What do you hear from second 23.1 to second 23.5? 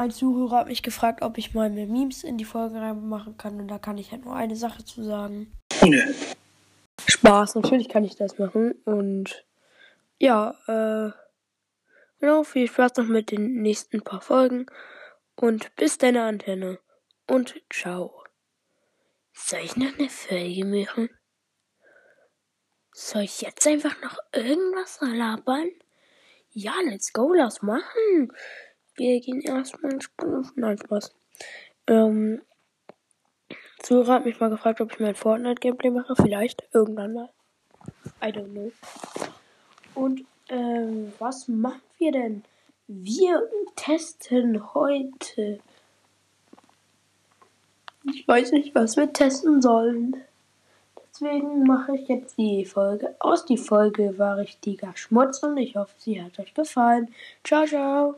ich